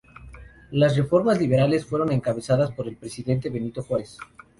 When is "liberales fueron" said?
1.39-2.11